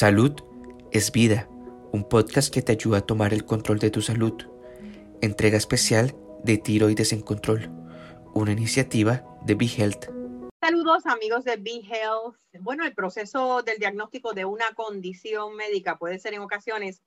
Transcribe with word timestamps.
Salud 0.00 0.32
es 0.92 1.12
vida, 1.12 1.46
un 1.92 2.08
podcast 2.08 2.50
que 2.50 2.62
te 2.62 2.72
ayuda 2.72 2.96
a 2.96 3.06
tomar 3.06 3.34
el 3.34 3.44
control 3.44 3.78
de 3.80 3.90
tu 3.90 4.00
salud. 4.00 4.32
Entrega 5.20 5.58
especial 5.58 6.16
de 6.42 6.56
Tiroides 6.56 7.12
en 7.12 7.20
Control, 7.20 7.70
una 8.32 8.52
iniciativa 8.52 9.22
de 9.44 9.56
BeHealth. 9.56 10.06
Saludos 10.58 11.04
amigos 11.04 11.44
de 11.44 11.58
BeHealth. 11.58 12.34
Bueno, 12.60 12.86
el 12.86 12.94
proceso 12.94 13.62
del 13.62 13.76
diagnóstico 13.76 14.32
de 14.32 14.46
una 14.46 14.72
condición 14.74 15.54
médica 15.54 15.98
puede 15.98 16.18
ser 16.18 16.32
en 16.32 16.40
ocasiones 16.40 17.02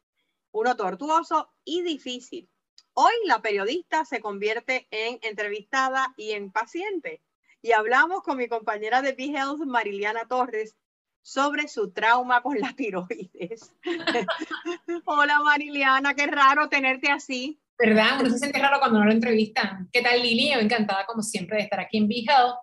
uno 0.51 0.75
tortuoso 0.75 1.49
y 1.65 1.81
difícil. 1.81 2.47
Hoy 2.93 3.13
la 3.25 3.41
periodista 3.41 4.05
se 4.05 4.21
convierte 4.21 4.87
en 4.91 5.17
entrevistada 5.23 6.13
y 6.15 6.33
en 6.33 6.51
paciente. 6.51 7.23
Y 7.59 7.71
hablamos 7.71 8.21
con 8.21 8.37
mi 8.37 8.47
compañera 8.47 9.01
de 9.01 9.13
BeHealth, 9.13 9.65
Mariliana 9.65 10.27
Torres, 10.27 10.75
sobre 11.23 11.69
su 11.69 11.91
trauma 11.91 12.41
con 12.41 12.59
la 12.59 12.73
tiroides. 12.73 13.73
Hola 15.05 15.39
Mariliana, 15.39 16.13
qué 16.13 16.27
raro 16.27 16.69
tenerte 16.69 17.09
así. 17.09 17.59
¿Verdad? 17.79 18.19
Uno 18.19 18.29
se 18.29 18.37
siente 18.37 18.59
raro 18.59 18.77
cuando 18.79 18.99
no 18.99 19.05
lo 19.05 19.11
entrevistan. 19.11 19.89
¿Qué 19.91 20.01
tal 20.01 20.21
Lili? 20.21 20.51
Yo 20.53 20.59
encantada 20.59 21.05
como 21.07 21.23
siempre 21.23 21.57
de 21.57 21.63
estar 21.63 21.79
aquí 21.79 21.97
en 21.97 22.07
BeHealth. 22.07 22.55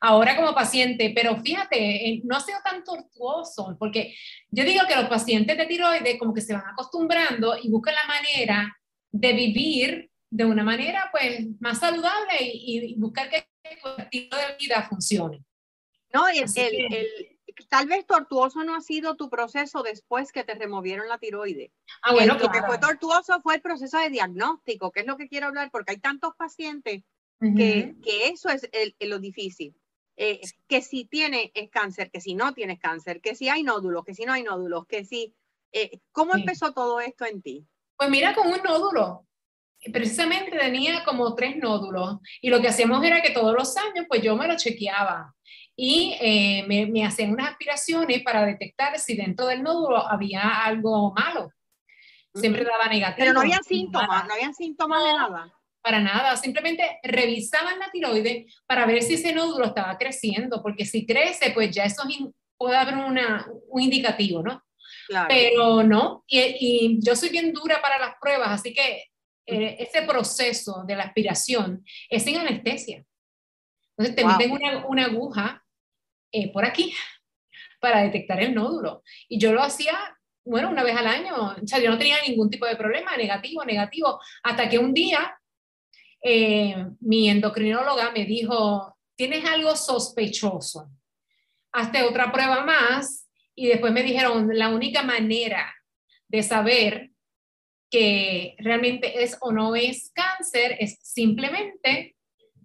Ahora 0.00 0.36
como 0.36 0.54
paciente, 0.54 1.12
pero 1.14 1.40
fíjate, 1.40 2.10
eh, 2.10 2.20
no 2.24 2.36
ha 2.36 2.40
sido 2.40 2.58
tan 2.62 2.84
tortuoso, 2.84 3.76
porque 3.78 4.14
yo 4.50 4.64
digo 4.64 4.82
que 4.86 4.94
los 4.94 5.08
pacientes 5.08 5.56
de 5.56 5.66
tiroides 5.66 6.18
como 6.18 6.34
que 6.34 6.42
se 6.42 6.52
van 6.52 6.66
acostumbrando 6.70 7.56
y 7.60 7.70
buscan 7.70 7.94
la 7.94 8.06
manera 8.06 8.76
de 9.10 9.32
vivir 9.32 10.10
de 10.30 10.44
una 10.44 10.62
manera 10.62 11.08
pues 11.10 11.46
más 11.60 11.78
saludable 11.78 12.36
y, 12.40 12.94
buscar 12.98 13.30
que 13.30 13.48
el 13.64 14.02
estilo 14.02 14.36
de 14.36 14.56
vida 14.60 14.86
funcione. 14.88 15.42
No, 16.12 16.30
y 16.30 16.38
el, 16.38 16.46
el, 16.94 17.37
tal 17.68 17.86
vez 17.86 18.06
tortuoso 18.06 18.64
no 18.64 18.74
ha 18.74 18.80
sido 18.80 19.16
tu 19.16 19.28
proceso 19.28 19.82
después 19.82 20.32
que 20.32 20.44
te 20.44 20.54
removieron 20.54 21.08
la 21.08 21.18
tiroides. 21.18 21.70
Ah, 22.02 22.12
bueno, 22.12 22.36
Lo 22.38 22.50
que 22.50 22.62
fue 22.62 22.78
tortuoso 22.78 23.40
fue 23.40 23.56
el 23.56 23.60
proceso 23.60 23.98
de 23.98 24.10
diagnóstico, 24.10 24.92
que 24.92 25.00
es 25.00 25.06
lo 25.06 25.16
que 25.16 25.28
quiero 25.28 25.46
hablar, 25.46 25.70
porque 25.70 25.92
hay 25.92 25.98
tantos 25.98 26.34
pacientes 26.36 27.02
que, 27.40 27.94
que, 28.02 28.28
eso 28.28 28.48
es 28.48 28.68
el, 28.72 28.94
lo 29.08 29.18
difícil. 29.18 29.74
Eh, 30.16 30.40
que 30.66 30.82
si 30.82 31.04
tiene 31.04 31.52
cáncer, 31.70 32.10
que 32.10 32.20
si 32.20 32.34
no 32.34 32.52
tienes 32.52 32.80
cáncer, 32.80 33.20
que 33.20 33.36
si 33.36 33.48
hay 33.48 33.62
nódulos, 33.62 34.04
que 34.04 34.14
si 34.14 34.24
no 34.24 34.32
hay 34.32 34.42
nódulos, 34.42 34.86
que 34.86 35.04
si... 35.04 35.34
Eh, 35.70 36.00
¿Cómo 36.12 36.34
empezó 36.34 36.72
todo 36.72 36.98
esto 37.00 37.24
en 37.24 37.42
ti? 37.42 37.66
Pues 37.96 38.10
mira, 38.10 38.34
con 38.34 38.48
un 38.48 38.60
nódulo. 38.62 39.26
Precisamente 39.92 40.58
tenía 40.58 41.04
como 41.04 41.36
tres 41.36 41.56
nódulos 41.56 42.18
y 42.40 42.50
lo 42.50 42.60
que 42.60 42.68
hacíamos 42.68 43.04
era 43.04 43.22
que 43.22 43.30
todos 43.30 43.54
los 43.54 43.76
años 43.76 44.06
pues 44.08 44.22
yo 44.22 44.34
me 44.34 44.48
lo 44.48 44.56
chequeaba 44.56 45.36
y 45.80 46.16
eh, 46.20 46.64
me, 46.66 46.86
me, 46.86 47.06
hacían 47.06 47.30
unas 47.30 47.50
aspiraciones 47.50 48.24
para 48.24 48.44
detectar 48.44 48.98
si 48.98 49.14
dentro 49.14 49.46
del 49.46 49.62
nódulo 49.62 50.10
había 50.10 50.64
algo 50.64 51.12
malo. 51.12 51.52
Siempre 52.34 52.64
daba 52.64 52.88
negativo. 52.88 53.18
Pero 53.18 53.32
no 53.32 53.40
había 53.42 53.60
síntomas, 53.62 54.26
no 54.26 54.34
había 54.34 54.52
síntomas 54.52 55.04
de 55.04 55.12
nada. 55.12 55.54
Para 55.80 56.00
nada, 56.00 56.36
simplemente 56.36 56.98
revisaban 57.04 57.78
la 57.78 57.92
tiroides 57.92 58.60
para 58.66 58.86
ver 58.86 59.04
si 59.04 59.14
ese 59.14 59.32
nódulo 59.32 59.66
estaba 59.66 59.96
creciendo, 59.96 60.60
porque 60.64 60.84
si 60.84 61.06
crece, 61.06 61.52
pues 61.52 61.70
ya 61.70 61.84
eso 61.84 62.02
puede 62.56 62.76
haber 62.76 62.96
una, 62.96 63.46
un 63.68 63.80
indicativo, 63.80 64.42
¿no? 64.42 64.60
Pero 65.28 65.84
no, 65.84 66.24
y, 66.26 66.40
y, 66.40 66.98
yo 67.00 67.14
soy 67.14 67.28
bien 67.28 67.52
dura 67.52 67.80
para 67.80 68.00
las 68.00 68.16
pruebas, 68.20 68.48
así 68.48 68.74
que 68.74 69.04
eh, 69.46 69.76
ese 69.78 70.02
proceso 70.02 70.82
de 70.84 70.96
la 70.96 71.04
aspiración 71.04 71.84
es 72.10 72.24
sin 72.24 72.36
anestesia. 72.36 73.04
Entonces 73.96 74.16
te 74.16 74.24
meten 74.24 74.50
una, 74.50 74.86
una, 74.86 75.04
aguja 75.06 75.64
eh, 76.32 76.52
por 76.52 76.64
aquí 76.64 76.94
para 77.80 78.02
detectar 78.02 78.40
el 78.42 78.54
nódulo. 78.54 79.02
Y 79.28 79.38
yo 79.38 79.52
lo 79.52 79.62
hacía, 79.62 79.96
bueno, 80.44 80.70
una 80.70 80.82
vez 80.82 80.96
al 80.96 81.06
año. 81.06 81.56
O 81.62 81.66
sea, 81.66 81.78
yo 81.78 81.90
no 81.90 81.98
tenía 81.98 82.16
ningún 82.26 82.50
tipo 82.50 82.66
de 82.66 82.76
problema, 82.76 83.16
negativo, 83.16 83.64
negativo, 83.64 84.20
hasta 84.42 84.68
que 84.68 84.78
un 84.78 84.92
día 84.92 85.38
eh, 86.22 86.86
mi 87.00 87.28
endocrinóloga 87.28 88.10
me 88.10 88.24
dijo, 88.24 88.96
tienes 89.16 89.44
algo 89.44 89.76
sospechoso. 89.76 90.90
Hazte 91.72 92.02
otra 92.02 92.32
prueba 92.32 92.64
más 92.64 93.28
y 93.54 93.68
después 93.68 93.92
me 93.92 94.02
dijeron, 94.02 94.48
la 94.52 94.68
única 94.70 95.02
manera 95.02 95.74
de 96.28 96.42
saber 96.42 97.10
que 97.90 98.54
realmente 98.58 99.22
es 99.22 99.36
o 99.40 99.52
no 99.52 99.74
es 99.74 100.10
cáncer 100.14 100.76
es 100.78 100.98
simplemente 101.02 102.16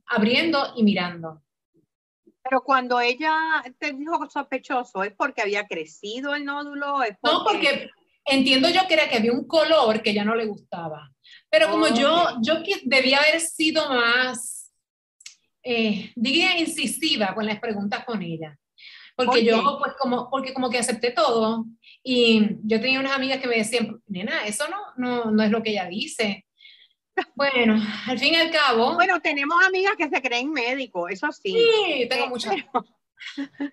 abriendo 0.05 0.73
y 0.75 0.83
mirando. 0.83 1.42
Pero 2.43 2.61
cuando 2.63 2.99
ella 2.99 3.63
te 3.79 3.93
dijo 3.93 4.29
sospechoso, 4.29 5.03
¿es 5.03 5.13
porque 5.13 5.41
había 5.41 5.65
crecido 5.65 6.35
el 6.35 6.43
nódulo? 6.43 6.99
No, 7.23 7.43
porque 7.43 7.89
entiendo 8.25 8.69
yo 8.69 8.81
que 8.87 8.95
era 8.95 9.07
que 9.07 9.17
había 9.17 9.31
un 9.31 9.47
color 9.47 10.01
que 10.01 10.13
ya 10.13 10.25
no 10.25 10.35
le 10.35 10.45
gustaba. 10.45 11.11
Pero 11.49 11.69
como 11.69 11.87
yo, 11.87 12.37
yo 12.41 12.55
debía 12.83 13.19
haber 13.19 13.39
sido 13.39 13.87
más, 13.89 14.71
eh, 15.63 16.11
diría, 16.15 16.59
incisiva 16.59 17.33
con 17.33 17.45
las 17.45 17.59
preguntas 17.59 18.03
con 18.05 18.21
ella. 18.21 18.57
Porque 19.15 19.45
yo, 19.45 19.77
pues, 19.79 19.93
como, 19.99 20.29
porque 20.29 20.53
como 20.53 20.69
que 20.69 20.79
acepté 20.79 21.11
todo. 21.11 21.65
Y 22.03 22.57
yo 22.63 22.81
tenía 22.81 22.99
unas 22.99 23.13
amigas 23.13 23.39
que 23.39 23.47
me 23.47 23.57
decían, 23.57 24.01
nena, 24.07 24.45
eso 24.45 24.65
no, 24.67 24.77
no, 24.97 25.31
no 25.31 25.43
es 25.43 25.51
lo 25.51 25.61
que 25.61 25.71
ella 25.71 25.85
dice. 25.85 26.45
Bueno, 27.35 27.79
al 28.07 28.19
fin 28.19 28.33
y 28.33 28.37
al 28.37 28.51
cabo. 28.51 28.93
Bueno, 28.93 29.19
tenemos 29.21 29.63
amigas 29.65 29.93
que 29.97 30.09
se 30.09 30.21
creen 30.21 30.51
médicos, 30.51 31.11
eso 31.11 31.31
sí. 31.31 31.51
Sí, 31.51 32.07
tengo 32.09 32.27
muchas. 32.27 32.55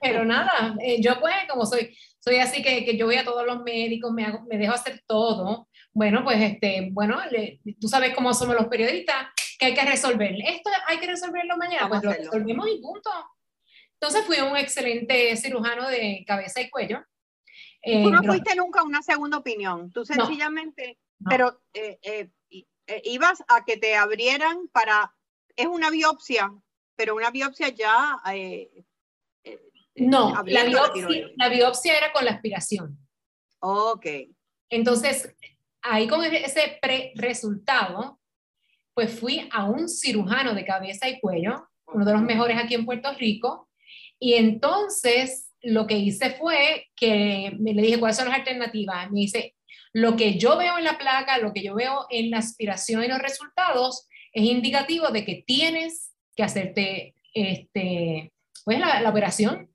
Pero 0.01 0.25
nada, 0.25 0.77
eh, 0.81 1.01
yo 1.01 1.19
pues 1.19 1.35
como 1.49 1.67
soy, 1.67 1.97
soy 2.21 2.37
así 2.37 2.63
que, 2.63 2.85
que, 2.85 2.97
yo 2.97 3.07
voy 3.07 3.17
a 3.17 3.25
todos 3.25 3.45
los 3.45 3.63
médicos, 3.63 4.13
me, 4.13 4.25
hago, 4.25 4.45
me 4.49 4.59
dejo 4.59 4.75
hacer 4.75 5.03
todo. 5.07 5.69
Bueno, 5.93 6.23
pues 6.23 6.41
este, 6.41 6.89
bueno, 6.93 7.19
tú 7.81 7.89
sabes 7.89 8.15
cómo 8.15 8.33
somos 8.33 8.55
los 8.55 8.69
periodistas, 8.69 9.29
que 9.59 9.67
hay 9.67 9.75
que 9.75 9.85
resolver. 9.85 10.35
Esto 10.47 10.71
hay 10.87 10.99
que 10.99 11.07
resolverlo 11.07 11.57
mañana, 11.57 11.89
pues 11.89 12.03
lo 12.03 12.13
resolvemos 12.13 12.69
y 12.69 12.81
punto. 12.81 13.11
Entonces 13.95 14.25
fui 14.25 14.39
un 14.39 14.57
excelente 14.57 15.37
cirujano 15.37 15.89
de 15.89 16.25
cabeza 16.27 16.61
y 16.61 16.71
cuello. 16.71 17.05
Eh, 17.83 18.03
tú 18.03 18.11
no 18.11 18.23
fuiste 18.23 18.55
nunca 18.55 18.83
una 18.83 19.03
segunda 19.03 19.39
opinión, 19.39 19.91
tú 19.91 20.05
sencillamente, 20.05 20.99
pero 21.29 21.63
eh, 21.73 22.31
eh, 22.91 23.03
ibas 23.05 23.43
a 23.49 23.65
que 23.65 23.77
te 23.77 23.95
abrieran 23.95 24.69
para, 24.73 25.15
es 25.57 25.67
una 25.67 25.91
biopsia, 25.91 26.53
pero 26.97 27.15
una 27.15 27.31
biopsia 27.31 27.69
ya... 27.69 28.21
no, 29.97 30.43
la 30.45 30.65
biopsia, 30.65 31.31
la 31.37 31.49
biopsia, 31.49 31.97
era 31.97 32.13
con 32.13 32.25
la 32.25 32.33
aspiración. 32.33 32.99
Ok. 33.61 34.07
Entonces, 34.69 35.35
ahí 35.83 36.09
con 36.09 36.25
ese 36.25 36.79
pre-resultado, 36.81 38.21
pues 38.95 39.19
fui 39.19 39.49
a 39.53 39.65
un 39.65 39.89
cirujano 39.89 40.55
de 40.55 40.65
cabeza 40.65 41.09
y 41.09 41.21
cuello, 41.21 41.69
uno 41.87 42.05
de 42.05 42.13
los 42.13 42.23
mejores 42.23 42.59
aquí 42.59 42.75
en 42.75 42.87
Puerto 42.87 43.13
Rico, 43.15 43.69
y 44.19 44.35
entonces 44.35 45.53
lo 45.63 45.87
que 45.87 45.97
hice 45.97 46.33
fue 46.33 46.89
que 46.95 47.57
me 47.59 47.75
le 47.75 47.83
dije, 47.83 47.99
¿cuáles 47.99 48.17
son 48.17 48.29
las 48.29 48.39
alternativas? 48.39 49.11
Me 49.11 49.21
dice, 49.21 49.55
lo 49.93 50.17
que 50.17 50.39
yo 50.39 50.57
veo 50.57 50.79
en 50.79 50.85
la 50.85 50.99
placa, 50.99 51.39
lo 51.39 51.53
que 51.53 51.63
yo 51.63 51.75
veo 51.75 52.07
en 52.11 52.31
la 52.31 52.39
aspiración 52.39 53.05
y 53.05 53.09
los 53.09 53.19
resultados 53.19 54.07
es 54.33 54.45
indicativo 54.45 55.09
de 55.09 55.25
que 55.25 55.43
tienes 55.47 56.13
que 56.37 56.43
hacerte 56.43 57.15
este, 57.35 58.33
pues, 58.65 58.79
la, 58.79 59.09
operación. 59.09 59.69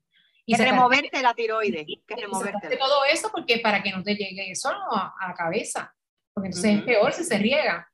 Y 0.46 0.54
removerte 0.56 1.20
la 1.22 1.34
tiroides. 1.34 1.86
Que 2.06 2.16
removerte. 2.16 2.76
todo 2.76 3.04
eso 3.04 3.30
porque 3.32 3.58
para 3.58 3.82
que 3.82 3.90
no 3.90 4.02
te 4.02 4.14
llegue 4.14 4.50
eso 4.50 4.70
a, 4.70 5.14
la 5.26 5.34
cabeza. 5.34 5.92
Porque 6.32 6.48
entonces 6.48 6.78
es 6.78 6.82
peor 6.82 7.12
si 7.12 7.24
se 7.24 7.36
riega. 7.38 7.90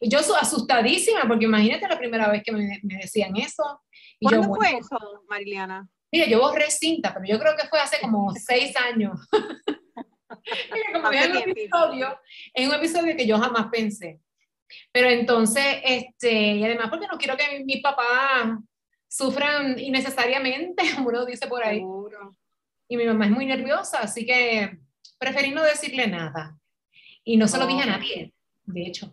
Y 0.00 0.08
yo 0.08 0.18
asustadísima 0.18 1.22
porque 1.28 1.44
imagínate 1.44 1.86
la 1.86 1.98
primera 1.98 2.28
vez 2.28 2.42
que 2.42 2.52
me, 2.52 2.80
me 2.82 2.96
decían 2.96 3.36
eso. 3.36 3.82
¿Cuándo 4.20 4.54
fue 4.54 4.78
eso, 4.78 5.24
Mariliana? 5.28 5.88
Mira, 6.10 6.26
yo 6.26 6.40
borré 6.40 6.70
cinta, 6.70 7.12
pero 7.12 7.26
yo 7.26 7.38
creo 7.38 7.56
que 7.56 7.66
fue 7.68 7.80
hace 7.80 8.00
como 8.00 8.32
seis 8.34 8.74
años. 8.76 9.18
Mira, 10.72 10.92
como 10.92 11.12
en 11.12 11.30
un 11.30 11.36
episodio, 11.50 12.18
en 12.52 12.68
un 12.68 12.74
episodio 12.74 13.16
que 13.16 13.26
yo 13.26 13.38
jamás 13.38 13.66
pensé. 13.70 14.20
Pero 14.92 15.08
entonces, 15.08 15.64
este, 15.84 16.32
y 16.32 16.64
además 16.64 16.88
porque 16.90 17.06
no 17.06 17.18
quiero 17.18 17.36
que 17.36 17.64
mi, 17.64 17.80
papá 17.80 18.58
sufran 19.08 19.78
innecesariamente, 19.78 20.82
como 20.94 21.08
uno 21.08 21.24
dice 21.24 21.46
por 21.46 21.64
ahí. 21.64 21.78
Seguro. 21.78 22.36
Y 22.88 22.96
mi 22.96 23.04
mamá 23.04 23.26
es 23.26 23.30
muy 23.30 23.46
nerviosa, 23.46 24.00
así 24.00 24.26
que 24.26 24.78
preferí 25.18 25.50
no 25.50 25.62
decirle 25.62 26.06
nada. 26.06 26.58
Y 27.24 27.36
no 27.36 27.48
se 27.48 27.58
lo 27.58 27.66
dije 27.66 27.82
a 27.82 27.86
nadie, 27.86 28.32
de 28.66 28.82
hecho. 28.82 29.12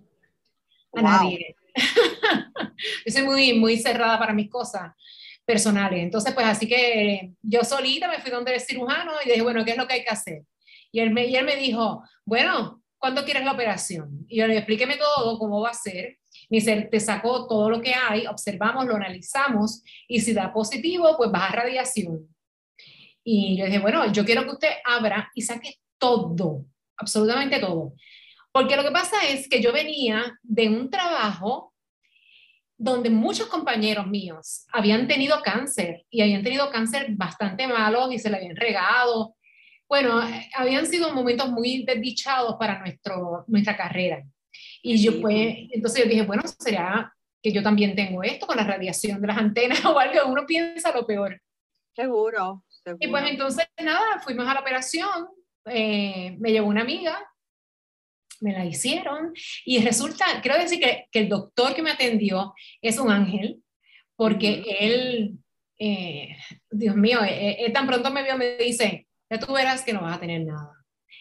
A 0.93 1.01
nadie. 1.01 1.55
yo 3.05 3.11
soy 3.11 3.23
muy, 3.23 3.53
muy 3.53 3.77
cerrada 3.77 4.19
para 4.19 4.33
mis 4.33 4.49
cosas 4.49 4.91
personales. 5.45 6.03
Entonces, 6.03 6.33
pues 6.33 6.45
así 6.45 6.67
que 6.67 7.31
yo 7.41 7.63
solita 7.63 8.09
me 8.09 8.19
fui 8.19 8.29
donde 8.29 8.53
el 8.53 8.59
cirujano 8.59 9.13
y 9.23 9.29
dije, 9.29 9.41
bueno, 9.41 9.63
¿qué 9.63 9.71
es 9.71 9.77
lo 9.77 9.87
que 9.87 9.93
hay 9.93 10.03
que 10.03 10.09
hacer? 10.09 10.43
Y 10.91 10.99
él 10.99 11.11
me, 11.11 11.25
y 11.25 11.35
él 11.35 11.45
me 11.45 11.55
dijo, 11.55 12.03
bueno, 12.25 12.81
¿cuándo 12.97 13.23
quieres 13.23 13.45
la 13.45 13.53
operación? 13.53 14.25
Y 14.27 14.37
yo 14.37 14.47
le 14.47 14.57
explíqueme 14.57 14.97
todo, 14.97 15.39
cómo 15.39 15.61
va 15.61 15.69
a 15.69 15.73
ser. 15.73 16.17
Me 16.49 16.57
dice, 16.57 16.89
te 16.91 16.99
sacó 16.99 17.47
todo 17.47 17.69
lo 17.69 17.81
que 17.81 17.93
hay, 17.93 18.27
observamos, 18.27 18.85
lo 18.85 18.95
analizamos 18.95 19.83
y 20.07 20.19
si 20.19 20.33
da 20.33 20.53
positivo, 20.53 21.15
pues 21.17 21.31
vas 21.31 21.49
a 21.49 21.55
radiación. 21.55 22.27
Y 23.23 23.57
yo 23.57 23.65
dije, 23.65 23.79
bueno, 23.79 24.11
yo 24.11 24.25
quiero 24.25 24.43
que 24.43 24.51
usted 24.51 24.71
abra 24.83 25.31
y 25.33 25.41
saque 25.41 25.75
todo, 25.97 26.65
absolutamente 26.97 27.59
todo. 27.59 27.93
Porque 28.51 28.75
lo 28.75 28.83
que 28.83 28.91
pasa 28.91 29.17
es 29.29 29.47
que 29.47 29.61
yo 29.61 29.71
venía 29.71 30.37
de 30.43 30.67
un 30.67 30.89
trabajo 30.89 31.73
donde 32.77 33.11
muchos 33.11 33.47
compañeros 33.47 34.07
míos 34.07 34.65
habían 34.73 35.07
tenido 35.07 35.41
cáncer 35.43 36.05
y 36.09 36.21
habían 36.21 36.43
tenido 36.43 36.71
cáncer 36.71 37.07
bastante 37.11 37.67
malo 37.67 38.11
y 38.11 38.17
se 38.17 38.29
le 38.29 38.37
habían 38.37 38.55
regado. 38.55 39.35
Bueno, 39.91 40.21
habían 40.53 40.87
sido 40.87 41.13
momentos 41.13 41.49
muy 41.49 41.83
desdichados 41.83 42.55
para 42.57 42.79
nuestro, 42.79 43.43
nuestra 43.47 43.75
carrera. 43.75 44.23
Y 44.81 45.03
yo 45.03 45.19
pues, 45.19 45.67
entonces 45.69 46.05
yo 46.05 46.09
dije, 46.09 46.21
bueno, 46.21 46.43
sería 46.47 47.13
que 47.43 47.51
yo 47.51 47.61
también 47.61 47.93
tengo 47.93 48.23
esto 48.23 48.47
con 48.47 48.55
la 48.55 48.63
radiación 48.63 49.19
de 49.19 49.27
las 49.27 49.37
antenas 49.37 49.83
o 49.85 49.99
algo, 49.99 50.31
uno 50.31 50.45
piensa 50.45 50.93
lo 50.93 51.05
peor. 51.05 51.41
Seguro, 51.93 52.63
seguro. 52.85 52.99
Y 53.01 53.09
pues 53.09 53.31
entonces 53.31 53.65
nada, 53.83 54.21
fuimos 54.23 54.47
a 54.47 54.53
la 54.53 54.61
operación, 54.61 55.27
eh, 55.65 56.37
me 56.39 56.53
llevó 56.53 56.69
una 56.69 56.83
amiga, 56.83 57.19
me 58.39 58.53
la 58.53 58.63
hicieron 58.63 59.33
y 59.65 59.83
resulta, 59.83 60.39
quiero 60.41 60.57
decir 60.57 60.79
que, 60.79 61.07
que 61.11 61.19
el 61.19 61.27
doctor 61.27 61.75
que 61.75 61.83
me 61.83 61.91
atendió 61.91 62.53
es 62.81 62.97
un 62.97 63.11
ángel, 63.11 63.61
porque 64.15 64.63
él, 64.79 65.37
eh, 65.77 66.37
Dios 66.69 66.95
mío, 66.95 67.19
él, 67.27 67.73
tan 67.73 67.87
pronto 67.87 68.09
me 68.09 68.23
vio, 68.23 68.37
me 68.37 68.55
dice, 68.55 69.09
ya 69.31 69.39
tú 69.39 69.53
verás 69.53 69.83
que 69.83 69.93
no 69.93 70.01
vas 70.01 70.17
a 70.17 70.19
tener 70.19 70.45
nada. 70.45 70.73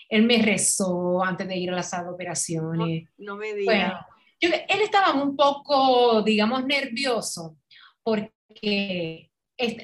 Él 0.09 0.25
me 0.25 0.43
rezó 0.43 1.23
antes 1.23 1.47
de 1.47 1.57
ir 1.57 1.71
a 1.71 1.77
las 1.77 1.95
operaciones. 1.95 3.09
No, 3.17 3.37
me 3.37 3.55
digas. 3.55 4.05
él 4.41 4.81
estaba 4.83 5.15
un 5.15 5.37
poco, 5.37 6.23
digamos, 6.23 6.65
nervioso 6.67 7.57
porque 8.03 9.31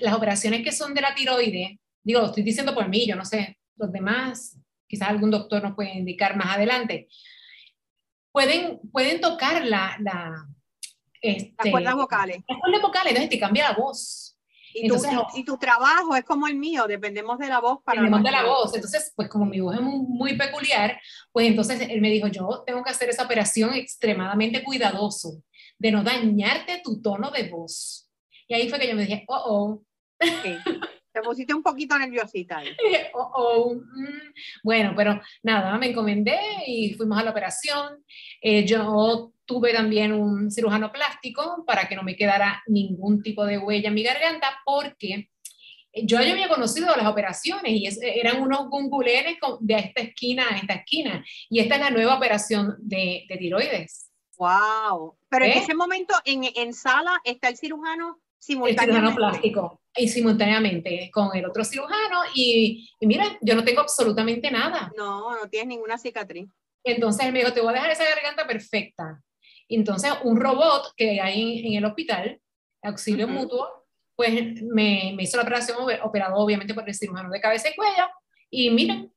las 0.00 0.14
operaciones 0.14 0.64
que 0.64 0.72
son 0.72 0.92
de 0.94 1.02
la 1.02 1.14
tiroide, 1.14 1.78
digo, 2.02 2.20
lo 2.20 2.26
estoy 2.26 2.42
diciendo 2.42 2.74
por 2.74 2.88
mí, 2.88 3.06
yo 3.06 3.14
no 3.14 3.24
sé, 3.24 3.58
los 3.76 3.92
demás 3.92 4.58
quizás 4.88 5.08
algún 5.08 5.30
doctor 5.30 5.62
nos 5.62 5.74
puede 5.74 5.94
indicar 5.94 6.36
más 6.36 6.56
adelante, 6.56 7.08
pueden, 8.32 8.80
pueden 8.92 9.20
tocar 9.20 9.64
la, 9.64 9.96
la, 10.00 10.46
este, 11.20 11.54
las 11.58 11.70
cuerdas 11.70 11.94
vocales. 11.94 12.38
Las 12.48 12.58
cuerdas 12.58 12.82
vocales, 12.82 13.10
entonces 13.10 13.30
te 13.30 13.38
cambia 13.38 13.70
la 13.70 13.76
voz. 13.76 14.25
Y, 14.78 14.82
entonces, 14.82 15.10
tu, 15.10 15.38
y, 15.38 15.44
tu, 15.44 15.56
trabajo 15.56 16.14
es 16.14 16.24
como 16.24 16.46
el 16.46 16.54
mío, 16.54 16.86
dependemos 16.86 17.38
de 17.38 17.48
la 17.48 17.60
voz 17.60 17.78
para... 17.82 18.02
Dependemos 18.02 18.24
de 18.24 18.30
la 18.30 18.44
voz, 18.44 18.74
entonces, 18.74 19.10
pues 19.16 19.28
como 19.28 19.46
mi 19.46 19.58
voz 19.58 19.74
es 19.74 19.80
muy, 19.80 20.04
muy, 20.06 20.36
peculiar, 20.36 21.00
pues 21.32 21.46
entonces 21.46 21.80
él 21.88 22.02
me 22.02 22.10
dijo, 22.10 22.28
yo 22.28 22.62
tengo 22.66 22.84
que 22.84 22.90
hacer 22.90 23.08
esa 23.08 23.24
operación 23.24 23.72
extremadamente 23.72 24.62
cuidadoso, 24.62 25.42
de 25.78 25.92
no 25.92 26.02
dañarte 26.02 26.82
tu 26.84 27.00
tono 27.00 27.30
de 27.30 27.48
voz. 27.48 28.10
Y 28.48 28.54
ahí 28.54 28.68
fue 28.68 28.78
que 28.78 28.88
yo 28.88 28.94
me 28.94 29.06
dije, 29.06 29.24
oh, 29.28 29.42
oh. 29.46 29.82
Te 31.16 31.22
pusiste 31.22 31.54
un 31.54 31.62
poquito 31.62 31.98
nerviosita. 31.98 32.62
Oh, 33.14 33.30
oh, 33.34 33.74
mm. 33.74 34.34
Bueno, 34.62 34.92
pero 34.94 35.18
nada, 35.42 35.78
me 35.78 35.88
encomendé 35.88 36.38
y 36.66 36.92
fuimos 36.92 37.18
a 37.18 37.22
la 37.22 37.30
operación. 37.30 38.04
Eh, 38.42 38.66
yo 38.66 39.32
tuve 39.46 39.72
también 39.72 40.12
un 40.12 40.50
cirujano 40.50 40.92
plástico 40.92 41.64
para 41.66 41.88
que 41.88 41.96
no 41.96 42.02
me 42.02 42.16
quedara 42.16 42.62
ningún 42.66 43.22
tipo 43.22 43.44
de 43.46 43.58
huella 43.58 43.88
en 43.88 43.94
mi 43.94 44.02
garganta 44.02 44.60
porque 44.64 45.30
yo 45.92 46.20
ya 46.20 46.32
había 46.32 46.48
conocido 46.48 46.94
las 46.94 47.06
operaciones 47.06 47.72
y 47.72 47.88
eran 48.02 48.42
unos 48.42 48.68
gungulenes 48.68 49.38
de 49.60 49.74
esta 49.74 50.02
esquina 50.02 50.44
a 50.50 50.56
esta 50.56 50.74
esquina. 50.74 51.24
Y 51.48 51.60
esta 51.60 51.76
es 51.76 51.80
la 51.80 51.90
nueva 51.90 52.16
operación 52.16 52.76
de, 52.78 53.24
de 53.28 53.36
tiroides. 53.38 54.10
¡Wow! 54.36 55.16
Pero 55.30 55.44
en 55.46 55.52
¿Eh? 55.52 55.58
ese 55.58 55.74
momento 55.74 56.14
en, 56.26 56.44
en 56.54 56.74
sala 56.74 57.18
está 57.24 57.48
el 57.48 57.56
cirujano 57.56 58.20
el 58.48 58.78
cirujano 58.78 59.14
plástico 59.14 59.80
y 59.96 60.08
simultáneamente 60.08 61.10
con 61.12 61.34
el 61.34 61.46
otro 61.46 61.64
cirujano 61.64 62.20
y, 62.34 62.88
y, 63.00 63.06
mira, 63.06 63.38
yo 63.40 63.54
no 63.54 63.64
tengo 63.64 63.80
absolutamente 63.80 64.50
nada. 64.50 64.92
No, 64.96 65.36
no 65.36 65.48
tienes 65.48 65.68
ninguna 65.68 65.98
cicatriz. 65.98 66.48
Entonces 66.84 67.26
él 67.26 67.32
me 67.32 67.40
dijo, 67.40 67.52
te 67.52 67.60
voy 67.60 67.70
a 67.70 67.74
dejar 67.74 67.90
esa 67.90 68.04
garganta 68.04 68.46
perfecta. 68.46 69.20
Entonces 69.68 70.12
un 70.22 70.38
robot 70.38 70.92
que 70.96 71.20
hay 71.20 71.66
en, 71.66 71.74
el 71.74 71.84
hospital, 71.84 72.40
auxilio 72.82 73.26
mutuo, 73.28 73.86
pues 74.14 74.62
me, 74.62 75.12
me, 75.14 75.22
hizo 75.22 75.36
la 75.36 75.42
operación, 75.42 75.76
operado 76.02 76.36
obviamente 76.36 76.72
por 76.72 76.88
el 76.88 76.94
cirujano 76.94 77.30
de 77.30 77.40
cabeza 77.40 77.68
y 77.68 77.74
cuello, 77.76 78.08
y 78.50 78.70
miren, 78.70 79.12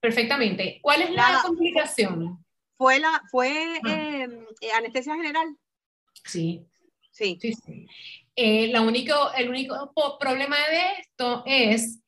perfectamente. 0.00 0.78
¿Cuál 0.82 1.02
es 1.02 1.10
la, 1.10 1.40
complicación? 1.44 2.44
¿Fue, 2.76 3.00
la, 3.00 3.22
fue 3.30 3.80
eh, 3.88 4.28
anestesia 4.76 5.14
general? 5.16 5.56
Sí. 6.24 6.64
Sí. 7.10 7.38
sí, 7.40 7.54
sí. 7.54 7.86
Eh, 8.36 8.68
la 8.68 8.82
único, 8.82 9.14
el 9.34 9.48
único 9.48 9.92
problema 10.20 10.56
de 10.56 11.00
esto 11.00 11.42
es 11.46 12.02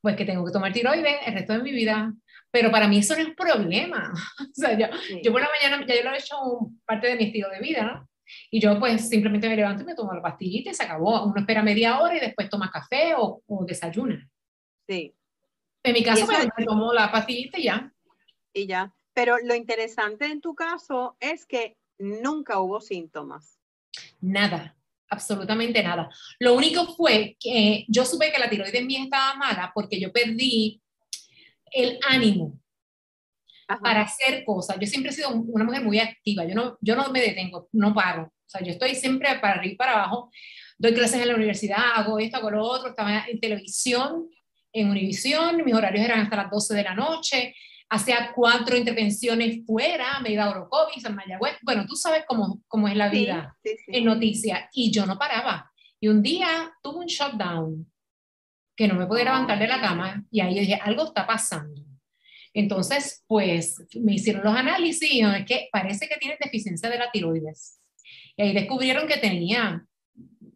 pues 0.00 0.16
que 0.16 0.24
tengo 0.24 0.44
que 0.44 0.52
tomar 0.52 0.72
tiroides 0.72 1.16
el 1.26 1.34
resto 1.34 1.54
de 1.54 1.62
mi 1.62 1.72
vida. 1.72 2.12
Pero 2.52 2.70
para 2.70 2.86
mí 2.86 2.98
eso 2.98 3.16
no 3.16 3.22
es 3.22 3.34
problema. 3.34 4.12
o 4.40 4.54
sea, 4.54 4.78
yo, 4.78 4.86
yo, 5.22 5.32
por 5.32 5.40
la 5.40 5.48
mañana, 5.48 5.84
ya 5.86 5.96
yo 5.96 6.04
lo 6.04 6.14
he 6.14 6.18
hecho 6.18 6.36
parte 6.84 7.08
de 7.08 7.16
mi 7.16 7.24
estilo 7.24 7.48
de 7.50 7.60
vida, 7.60 7.82
¿no? 7.82 8.08
Y 8.50 8.60
yo 8.60 8.78
pues 8.78 9.08
simplemente 9.08 9.48
me 9.48 9.56
levanto 9.56 9.82
y 9.82 9.86
me 9.86 9.94
tomo 9.94 10.12
la 10.12 10.22
pastillita 10.22 10.70
y 10.70 10.74
se 10.74 10.84
acabó. 10.84 11.24
Uno 11.24 11.40
espera 11.40 11.62
media 11.62 12.00
hora 12.00 12.16
y 12.16 12.20
después 12.20 12.48
toma 12.48 12.70
café 12.70 13.14
o, 13.16 13.42
o 13.46 13.64
desayuna. 13.64 14.28
Sí. 14.88 15.14
En 15.82 15.92
mi 15.92 16.02
caso, 16.02 16.26
pues, 16.26 16.46
me 16.56 16.64
tomo 16.64 16.92
la 16.92 17.10
pastillita 17.10 17.58
y 17.58 17.64
ya. 17.64 17.92
Y 18.52 18.66
ya. 18.66 18.94
Pero 19.12 19.36
lo 19.38 19.54
interesante 19.54 20.26
en 20.26 20.40
tu 20.40 20.54
caso 20.54 21.16
es 21.20 21.44
que 21.44 21.76
nunca 21.98 22.60
hubo 22.60 22.80
síntomas. 22.80 23.58
Nada 24.20 24.76
absolutamente 25.12 25.82
nada. 25.82 26.08
Lo 26.38 26.54
único 26.54 26.94
fue 26.94 27.36
que 27.38 27.84
yo 27.86 28.04
supe 28.04 28.32
que 28.32 28.38
la 28.38 28.48
tiroides 28.48 28.84
mía 28.84 29.04
estaba 29.04 29.34
mala 29.34 29.70
porque 29.74 30.00
yo 30.00 30.10
perdí 30.10 30.81
el 31.72 31.98
ánimo 32.08 32.58
para 33.82 34.02
hacer 34.02 34.44
cosas. 34.44 34.76
Yo 34.80 34.86
siempre 34.86 35.10
he 35.10 35.14
sido 35.14 35.30
una 35.30 35.64
mujer 35.64 35.82
muy 35.82 35.98
activa, 35.98 36.44
yo 36.44 36.54
no, 36.54 36.76
yo 36.80 36.96
no 36.96 37.10
me 37.10 37.20
detengo, 37.20 37.68
no 37.72 37.94
paro. 37.94 38.24
O 38.24 38.48
sea, 38.48 38.62
yo 38.62 38.72
estoy 38.72 38.94
siempre 38.94 39.28
para 39.40 39.54
arriba 39.54 39.72
y 39.72 39.76
para 39.76 39.92
abajo. 39.94 40.30
Doy 40.78 40.92
clases 40.94 41.22
en 41.22 41.28
la 41.28 41.36
universidad, 41.36 41.78
hago 41.94 42.18
esto, 42.18 42.36
hago 42.36 42.50
lo 42.50 42.64
otro, 42.64 42.90
estaba 42.90 43.24
en 43.26 43.40
televisión, 43.40 44.28
en 44.72 44.90
Univisión, 44.90 45.62
mis 45.64 45.74
horarios 45.74 46.04
eran 46.04 46.20
hasta 46.20 46.36
las 46.36 46.50
12 46.50 46.74
de 46.74 46.82
la 46.82 46.94
noche, 46.94 47.54
hacía 47.88 48.32
cuatro 48.34 48.76
intervenciones 48.76 49.64
fuera, 49.66 50.18
me 50.20 50.30
iba 50.30 50.44
a 50.44 50.50
Orocovis, 50.50 51.04
a 51.04 51.10
Mayagüez, 51.10 51.58
bueno, 51.62 51.84
tú 51.86 51.94
sabes 51.94 52.24
cómo, 52.26 52.62
cómo 52.66 52.88
es 52.88 52.96
la 52.96 53.10
vida 53.10 53.56
en 53.62 54.04
noticias, 54.04 54.62
y 54.72 54.90
yo 54.90 55.04
no 55.04 55.18
paraba. 55.18 55.70
Y 56.00 56.08
un 56.08 56.22
día 56.22 56.72
tuve 56.82 57.00
un 57.00 57.06
shutdown, 57.06 57.91
que 58.76 58.88
no 58.88 58.94
me 58.94 59.06
podía 59.06 59.24
levantar 59.24 59.58
de 59.58 59.68
la 59.68 59.80
cama, 59.80 60.24
y 60.30 60.40
ahí 60.40 60.58
dije, 60.58 60.78
algo 60.82 61.04
está 61.04 61.26
pasando. 61.26 61.82
Entonces, 62.54 63.24
pues 63.26 63.82
me 63.94 64.14
hicieron 64.14 64.44
los 64.44 64.54
análisis 64.54 65.10
y 65.10 65.22
es 65.22 65.44
que 65.46 65.68
parece 65.72 66.08
que 66.08 66.16
tiene 66.16 66.36
deficiencia 66.38 66.90
de 66.90 66.98
la 66.98 67.10
tiroides. 67.10 67.80
Y 68.36 68.42
ahí 68.42 68.52
descubrieron 68.52 69.08
que 69.08 69.16
tenía, 69.16 69.86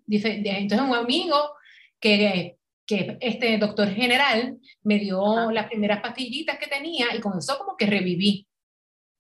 entonces 0.09 0.81
un 0.81 0.95
amigo 0.95 1.53
que 1.99 2.57
que 2.87 3.19
este 3.21 3.59
doctor 3.59 3.89
general 3.91 4.59
me 4.85 4.99
dio 4.99 5.51
las 5.51 5.67
primeras 5.67 6.01
pastillitas 6.01 6.59
que 6.59 6.69
tenía 6.69 7.15
y 7.15 7.21
comenzó 7.21 7.59
como 7.59 7.77
que 7.77 7.87
reviví. 7.87 8.47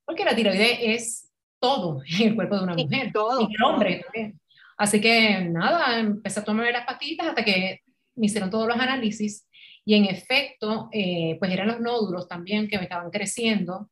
Porque 0.05 0.25
la 0.25 0.37
tiroides 0.37 0.79
es 0.81 1.33
todo 1.59 2.01
en 2.21 2.29
el 2.29 2.35
cuerpo 2.37 2.57
de 2.57 2.63
una 2.63 2.75
mujer, 2.75 3.11
todo, 3.13 3.41
y 3.41 3.55
el 3.55 3.63
hombre 3.65 4.05
también. 4.05 4.41
Así 4.79 5.01
que 5.01 5.41
nada, 5.41 5.99
empecé 5.99 6.41
a 6.41 6.45
tomar 6.45 6.71
las 6.71 6.87
pastillitas 6.87 7.29
hasta 7.29 7.45
que 7.45 7.81
me 8.17 8.27
hicieron 8.27 8.51
todos 8.51 8.67
los 8.67 8.79
análisis 8.79 9.47
y 9.85 9.95
en 9.95 10.07
efecto, 10.07 10.89
eh, 10.93 11.37
pues 11.39 11.53
eran 11.53 11.69
los 11.69 11.81
nódulos 11.81 12.27
también 12.29 12.69
que 12.69 12.79
me 12.79 12.85
estaban 12.85 13.11
creciendo 13.11 13.91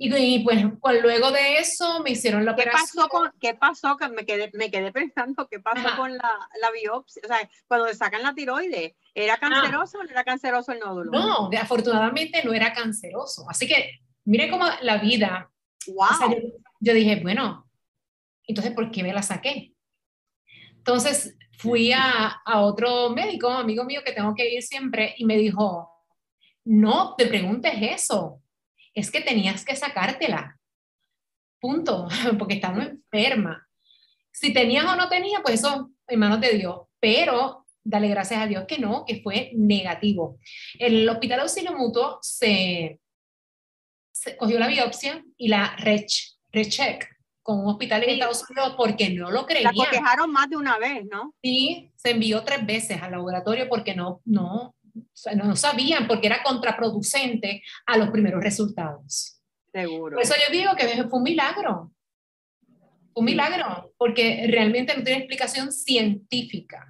y, 0.00 0.44
pues, 0.44 0.64
luego 1.02 1.32
de 1.32 1.58
eso 1.58 2.00
me 2.04 2.10
hicieron 2.10 2.44
la 2.44 2.54
¿Qué 2.54 2.66
Pasó 2.70 3.08
con, 3.08 3.32
¿Qué 3.40 3.54
pasó? 3.54 3.96
Que 3.96 4.08
me 4.08 4.24
quedé, 4.24 4.48
me 4.54 4.70
quedé 4.70 4.92
pensando, 4.92 5.48
¿qué 5.48 5.58
pasó 5.58 5.96
con 5.96 6.16
la, 6.16 6.48
la, 6.62 6.70
biopsia? 6.70 7.22
O 7.24 7.26
sea, 7.26 7.50
cuando 7.66 7.86
le 7.86 7.94
sacan 7.96 8.22
la 8.22 8.32
tiroides, 8.32 8.94
¿era 9.12 9.34
ah. 9.34 9.40
canceroso 9.40 9.98
o 9.98 10.04
no 10.04 10.10
era 10.10 10.22
canceroso 10.22 10.70
el 10.70 10.78
nódulo? 10.78 11.10
No, 11.10 11.50
afortunadamente 11.60 12.44
no 12.44 12.52
era 12.52 12.72
canceroso. 12.72 13.44
Así 13.50 13.66
que, 13.66 13.98
mire 14.24 14.48
cómo 14.48 14.66
la 14.82 14.98
vida. 14.98 15.50
Wow. 15.88 16.52
yo, 16.78 16.94
dije, 16.94 17.16
bueno, 17.20 17.68
entonces, 18.46 18.72
¿por 18.74 18.92
qué 18.92 19.02
me 19.02 19.12
la 19.12 19.22
saqué? 19.22 19.74
Entonces, 20.76 21.36
fui 21.58 21.92
a, 21.92 22.40
a 22.44 22.60
otro 22.60 23.10
médico, 23.10 23.48
amigo 23.50 23.84
mío, 23.84 24.00
que 24.04 24.12
tengo 24.12 24.34
que 24.34 24.48
ir 24.48 24.62
siempre, 24.62 25.14
y 25.18 25.24
me 25.24 25.36
dijo, 25.36 25.90
no 26.64 27.14
te 27.16 27.26
preguntes 27.26 27.74
eso 27.80 28.42
es 28.98 29.10
que 29.10 29.20
tenías 29.20 29.64
que 29.64 29.76
sacártela. 29.76 30.58
Punto, 31.60 32.08
porque 32.38 32.54
estaba 32.54 32.82
enferma. 32.82 33.66
Si 34.32 34.52
tenías 34.52 34.84
o 34.84 34.96
no 34.96 35.08
tenías, 35.08 35.40
pues 35.42 35.60
eso 35.60 35.90
en 36.06 36.18
manos 36.18 36.40
de 36.40 36.50
Dios. 36.54 36.80
Pero 37.00 37.66
dale 37.82 38.08
gracias 38.08 38.42
a 38.42 38.46
Dios 38.46 38.64
que 38.66 38.78
no, 38.78 39.04
que 39.06 39.20
fue 39.22 39.50
negativo. 39.54 40.38
El 40.78 41.08
Hospital 41.08 41.40
Auxilio 41.40 41.76
Mutuo 41.76 42.18
se, 42.22 43.00
cogió 44.36 44.58
la 44.58 44.68
biopsia 44.68 45.24
y 45.36 45.48
la 45.48 45.76
recheck 45.76 47.08
con 47.48 47.60
un 47.60 47.68
hospital 47.68 48.02
en 48.02 48.10
Estados 48.10 48.44
Unidos 48.50 48.74
porque 48.76 49.08
no 49.08 49.30
lo 49.30 49.46
creían. 49.46 49.74
La 49.74 49.84
cotejaron 49.86 50.30
más 50.30 50.50
de 50.50 50.58
una 50.58 50.76
vez, 50.76 51.06
¿no? 51.10 51.34
Sí, 51.42 51.90
se 51.96 52.10
envió 52.10 52.44
tres 52.44 52.66
veces 52.66 53.00
al 53.00 53.12
laboratorio 53.12 53.70
porque 53.70 53.94
no, 53.94 54.20
no, 54.26 54.76
no 55.34 55.56
sabían 55.56 56.06
porque 56.06 56.26
era 56.26 56.42
contraproducente 56.42 57.62
a 57.86 57.96
los 57.96 58.10
primeros 58.10 58.44
resultados. 58.44 59.40
Seguro. 59.72 60.16
Por 60.16 60.22
eso 60.22 60.34
yo 60.46 60.52
digo 60.52 60.76
que 60.76 60.88
fue 61.04 61.18
un 61.18 61.22
milagro. 61.22 61.90
Un 63.14 63.24
milagro, 63.24 63.94
porque 63.96 64.46
realmente 64.50 64.94
no 64.94 65.02
tiene 65.02 65.20
explicación 65.20 65.72
científica. 65.72 66.86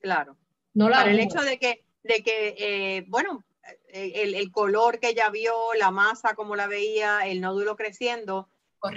Claro. 0.00 0.36
No 0.74 0.88
la 0.88 0.96
Para 0.96 1.12
el 1.12 1.20
hecho 1.20 1.42
de 1.42 1.60
que, 1.60 1.84
de 2.02 2.24
que 2.24 2.56
eh, 2.58 3.04
bueno, 3.06 3.44
el, 3.92 4.34
el, 4.34 4.50
color 4.50 4.98
que 4.98 5.10
ella 5.10 5.30
vio, 5.30 5.54
la 5.78 5.92
masa 5.92 6.34
como 6.34 6.56
la 6.56 6.66
veía, 6.66 7.20
el 7.24 7.40
nódulo 7.40 7.76
creciendo, 7.76 8.48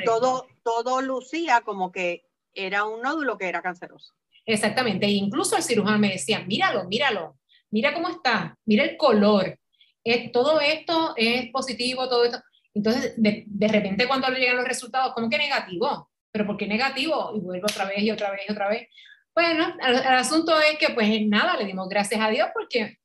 todo, 0.04 0.48
todo 0.64 1.02
lucía 1.02 1.62
como 1.62 1.92
que 1.92 2.26
era 2.54 2.86
un 2.86 3.02
nódulo 3.02 3.38
que 3.38 3.48
era 3.48 3.62
canceroso. 3.62 4.14
Exactamente, 4.46 5.06
e 5.06 5.12
incluso 5.12 5.58
el 5.58 5.64
cirujano 5.64 5.98
me 5.98 6.12
decía, 6.12 6.40
míralo, 6.42 6.86
míralo, 6.86 7.38
mira 7.72 7.94
cómo 7.94 8.10
está, 8.10 8.58
mira 8.66 8.84
el 8.84 8.96
color, 8.98 9.58
es, 10.04 10.32
todo 10.32 10.60
esto 10.60 11.14
es 11.18 11.50
positivo, 11.52 12.08
todo 12.08 12.26
esto. 12.26 12.40
Entonces, 12.74 13.14
de, 13.18 13.44
de 13.48 13.68
repente 13.68 14.08
cuando 14.08 14.30
le 14.30 14.40
llegan 14.40 14.58
los 14.58 14.68
resultados, 14.68 15.14
¿cómo 15.14 15.30
que 15.30 15.38
negativo? 15.38 16.10
¿Pero 16.32 16.46
por 16.46 16.58
qué 16.58 16.68
negativo? 16.68 17.32
Y 17.36 17.40
vuelvo 17.40 17.66
otra 17.66 17.86
vez 17.86 18.00
y 18.00 18.12
otra 18.12 18.30
vez 18.32 18.42
y 18.48 18.52
otra 18.52 18.70
vez. 18.70 18.88
Bueno, 19.34 19.76
el, 19.86 19.96
asunto 20.08 20.58
es 20.60 20.78
que 20.78 20.94
pues 20.94 21.10
nada, 21.28 21.58
le 21.58 21.66
dimos 21.66 21.90
gracias 21.90 22.22
a 22.22 22.30
Dios 22.30 22.48
porque 22.54 22.98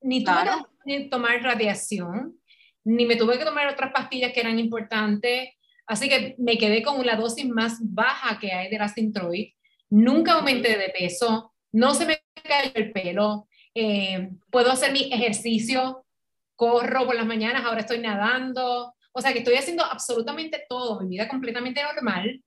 ni 0.00 0.24
tuve 0.24 0.64
que 0.86 1.00
tomar 1.10 1.42
radiación, 1.42 2.40
ni 2.84 3.04
me 3.04 3.16
tuve 3.16 3.38
que 3.38 3.44
tomar 3.44 3.68
otras 3.68 3.92
pastillas 3.92 4.32
que 4.32 4.40
eran 4.40 4.58
importantes, 4.58 5.50
así 5.90 6.08
que 6.08 6.36
me 6.38 6.56
quedé 6.56 6.82
con 6.82 7.04
la 7.04 7.16
dosis 7.16 7.48
más 7.48 7.78
baja 7.80 8.38
que 8.38 8.52
hay 8.52 8.70
de 8.70 8.78
la 8.78 8.88
Sintroid. 8.88 9.54
Nunca 9.90 10.34
aumenté 10.34 10.78
de 10.78 10.88
peso, 10.90 11.52
no 11.72 11.94
se 11.94 12.06
me 12.06 12.22
cayó 12.44 12.70
el 12.74 12.92
pelo, 12.92 13.48
eh, 13.74 14.30
puedo 14.50 14.70
hacer 14.70 14.92
mi 14.92 15.12
ejercicio, 15.12 16.04
corro 16.54 17.06
por 17.06 17.16
las 17.16 17.26
mañanas, 17.26 17.64
ahora 17.64 17.80
estoy 17.80 17.98
nadando, 17.98 18.94
o 19.12 19.20
sea 19.20 19.32
que 19.32 19.40
estoy 19.40 19.56
haciendo 19.56 19.84
absolutamente 19.84 20.64
todo, 20.68 21.00
mi 21.00 21.08
vida 21.08 21.26
completamente 21.26 21.82
normal. 21.82 22.40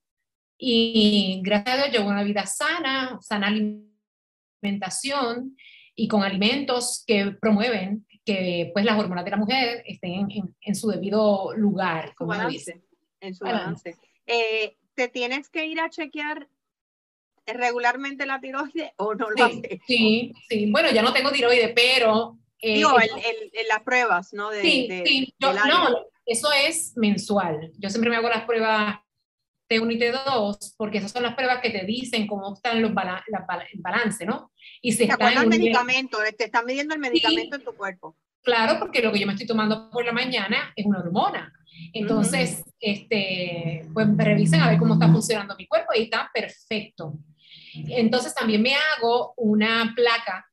Y 0.57 1.41
gracias 1.43 1.75
a 1.75 1.77
Dios 1.81 1.91
llevo 1.91 2.09
una 2.09 2.23
vida 2.23 2.45
sana, 2.45 3.19
sana 3.21 3.47
alimentación 4.61 5.57
y 5.95 6.07
con 6.07 6.23
alimentos 6.23 7.03
que 7.05 7.31
promueven 7.41 8.07
que 8.23 8.71
pues 8.71 8.85
las 8.85 8.97
hormonas 8.97 9.25
de 9.25 9.31
la 9.31 9.37
mujer 9.37 9.83
estén 9.85 10.29
en, 10.61 10.75
su 10.75 10.87
debido 10.87 11.53
lugar, 11.57 12.15
como 12.15 12.29
balance, 12.29 12.81
En 13.23 13.33
su 13.33 13.45
balance. 13.45 13.95
Eh, 14.27 14.77
¿Te 14.93 15.07
tienes 15.07 15.49
que 15.49 15.65
ir 15.65 15.79
a 15.79 15.89
chequear 15.89 16.47
regularmente 17.45 18.25
la 18.25 18.39
tiroides 18.39 18.91
o 18.97 19.15
no 19.15 19.29
lo 19.29 19.47
sí, 19.47 19.61
Sí, 19.87 20.33
sí. 20.47 20.71
Bueno, 20.71 20.91
ya 20.91 21.01
no 21.01 21.13
tengo 21.13 21.31
tiroides, 21.31 21.71
pero... 21.73 22.37
Eh, 22.59 22.75
Digo, 22.75 22.95
en 23.01 23.67
las 23.67 23.81
pruebas, 23.81 24.33
¿no? 24.33 24.49
De, 24.49 24.61
sí, 24.61 24.87
sí. 25.05 25.33
no, 25.39 25.53
eso 26.25 26.49
es 26.53 26.93
mensual. 26.95 27.71
Yo 27.77 27.89
siempre 27.89 28.09
me 28.09 28.15
hago 28.15 28.29
las 28.29 28.45
pruebas 28.45 28.99
T1 29.69 29.93
y 29.93 29.99
T2 29.99 30.75
porque 30.77 30.99
esas 30.99 31.11
son 31.11 31.23
las 31.23 31.35
pruebas 31.35 31.59
que 31.61 31.69
te 31.69 31.85
dicen 31.85 32.27
cómo 32.27 32.53
están 32.53 32.81
los 32.81 32.91
el 32.91 33.81
balance, 33.81 34.25
¿no? 34.25 34.51
Y 34.81 34.93
si 34.93 35.03
está 35.03 35.33
el 35.33 35.47
medicamento, 35.47 36.19
te 36.37 36.45
están 36.45 36.65
midiendo 36.65 36.93
el 36.93 37.01
medicamento 37.01 37.55
en 37.55 37.63
tu 37.63 37.73
cuerpo. 37.73 38.15
Claro, 38.41 38.77
porque 38.79 39.01
lo 39.01 39.11
que 39.11 39.19
yo 39.19 39.27
me 39.27 39.33
estoy 39.33 39.47
tomando 39.47 39.89
por 39.89 40.05
la 40.05 40.11
mañana 40.11 40.73
es 40.75 40.85
una 40.85 40.99
hormona. 40.99 41.53
Entonces, 41.93 42.63
este, 42.79 43.85
pues 43.93 44.07
revisen 44.17 44.61
a 44.61 44.69
ver 44.69 44.79
cómo 44.79 44.95
está 44.95 45.07
funcionando 45.11 45.55
mi 45.55 45.67
cuerpo 45.67 45.91
y 45.95 46.03
está 46.03 46.29
perfecto. 46.33 47.19
Entonces 47.73 48.33
también 48.35 48.61
me 48.61 48.75
hago 48.75 49.33
una 49.37 49.93
placa 49.95 50.45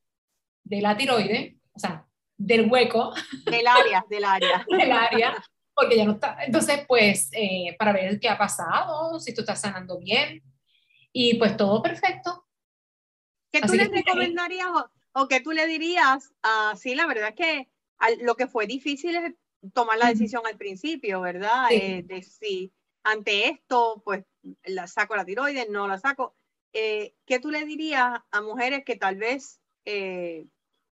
de 0.65 0.81
la 0.81 0.97
tiroide, 0.97 1.59
o 1.73 1.79
sea, 1.79 2.07
del 2.37 2.71
hueco. 2.71 3.13
Del 3.45 3.67
área, 3.67 4.05
del 4.09 4.25
área. 4.25 4.65
del 4.79 4.93
área, 4.93 5.45
porque 5.75 5.97
ya 5.97 6.05
no 6.05 6.13
está. 6.13 6.39
Entonces, 6.45 6.85
pues, 6.87 7.29
eh, 7.33 7.77
para 7.79 7.93
ver 7.93 8.19
qué 8.19 8.29
ha 8.29 8.39
pasado, 8.39 9.19
si 9.21 9.35
tú 9.35 9.43
estás 9.43 9.61
sanando 9.61 9.99
bien. 9.99 10.43
Y 11.13 11.35
pues 11.35 11.57
todo 11.57 11.83
perfecto. 11.83 12.47
¿Qué 13.53 13.61
tú 13.63 13.73
le 13.73 13.89
recomendarías 13.89 14.69
o, 15.13 15.27
qué 15.27 15.41
tú 15.41 15.51
le 15.51 15.67
dirías? 15.67 16.31
Uh, 16.45 16.77
sí, 16.77 16.95
la 16.95 17.07
verdad 17.07 17.31
es 17.31 17.35
que 17.35 17.69
lo 18.23 18.37
que 18.37 18.47
fue 18.47 18.67
difícil 18.67 19.17
es 19.17 19.35
tomar 19.73 19.99
la 19.99 20.09
decisión 20.09 20.43
al 20.47 20.57
principio, 20.57 21.21
¿verdad? 21.21 21.67
Eh, 21.71 22.03
de 22.05 22.23
si 22.23 22.73
ante 23.03 23.49
esto, 23.49 24.03
pues, 24.05 24.25
la 24.65 24.87
saco 24.87 25.17
la 25.17 25.25
tiroides, 25.25 25.69
no 25.69 25.87
la 25.89 25.99
saco. 25.99 26.37
Eh, 26.73 27.15
¿qué 27.27 27.41
tú 27.41 27.51
le 27.51 27.65
dirías 27.65 28.21
a 28.31 28.41
mujeres 28.43 28.85
que 28.85 28.97
tal 28.97 29.17
vez 29.17 29.61
eh, 29.85 30.47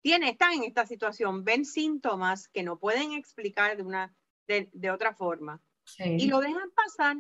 tienen, 0.03 0.31
están 0.31 0.55
en 0.55 0.65
esta 0.65 0.87
situación, 0.87 1.45
ven 1.45 1.65
síntomas 1.65 2.49
que 2.49 2.63
no 2.63 2.79
pueden 2.79 3.13
explicar 3.13 3.77
de, 3.77 3.83
una, 3.83 4.15
de, 4.47 4.69
de 4.73 4.91
otra 4.91 5.15
forma 5.15 5.63
y 5.99 6.27
lo 6.29 6.41
dejan 6.41 6.71
pasar? 6.71 7.17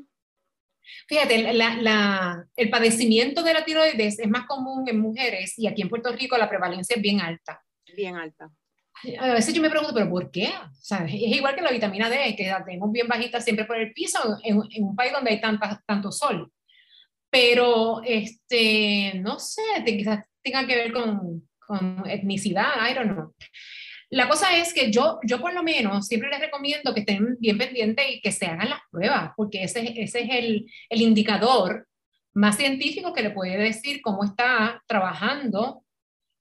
Fíjate, 1.09 1.53
la, 1.53 2.49
el 2.57 2.71
padecimiento 2.71 3.43
de 3.43 3.53
la 3.53 3.65
tiroides 3.65 4.19
es 4.19 4.29
más 4.29 4.47
común 4.47 4.89
en 4.89 5.01
mujeres 5.01 5.59
y 5.59 5.67
aquí 5.67 5.83
en 5.83 5.89
Puerto 5.89 6.13
Rico 6.13 6.39
la 6.39 6.49
prevalencia 6.49 6.97
es 6.97 7.03
bien 7.03 7.21
alta. 7.21 7.63
Bien 7.95 8.17
alta. 8.17 8.51
A 9.21 9.35
veces 9.35 9.55
yo 9.55 9.61
me 9.63 9.71
pregunto, 9.71 9.95
¿pero 9.95 10.09
por 10.09 10.31
qué? 10.31 10.49
O 10.49 10.83
sea, 10.83 11.05
es 11.05 11.15
igual 11.15 11.55
que 11.55 11.63
la 11.63 11.71
vitamina 11.71 12.09
D, 12.09 12.35
que 12.37 12.49
la 12.49 12.65
tenemos 12.65 12.91
bien 12.91 13.07
bajita 13.07 13.41
siempre 13.41 13.65
por 13.65 13.77
el 13.77 13.93
piso 13.93 14.39
en, 14.43 14.61
en 14.71 14.85
un 14.85 14.97
país 14.97 15.13
donde 15.13 15.31
hay 15.31 15.41
tanta, 15.41 15.83
tanto 15.87 16.11
sol 16.11 16.51
pero 17.31 18.03
este, 18.05 19.13
no 19.17 19.39
sé, 19.39 19.63
quizás 19.85 20.25
tenga 20.43 20.67
que 20.67 20.77
ver 20.77 20.93
con, 20.93 21.47
con 21.59 22.03
etnicidad, 22.09 22.89
I 22.89 22.95
don't 22.95 23.13
know. 23.13 23.35
La 24.09 24.29
cosa 24.29 24.57
es 24.57 24.73
que 24.73 24.93
yo, 24.93 25.19
yo 25.25 25.41
por 25.41 25.53
lo 25.53 25.65
menos 25.65 26.07
siempre 26.07 26.31
les 26.31 26.41
recomiendo 26.41 26.95
que 26.95 27.01
estén 27.01 27.37
bien 27.41 27.59
pendientes 27.59 28.07
y 28.09 28.21
que 28.21 28.31
se 28.31 28.47
hagan 28.47 28.71
las 28.71 28.81
pruebas, 28.91 29.33
porque 29.37 29.65
ese, 29.65 30.01
ese 30.01 30.21
es 30.21 30.31
el, 30.31 30.67
el 30.89 31.03
indicador 31.03 31.89
más 32.33 32.57
científico 32.57 33.13
que 33.13 33.23
le 33.23 33.31
puede 33.31 33.59
decir 33.59 34.01
cómo 34.01 34.23
está 34.23 34.83
trabajando 34.87 35.83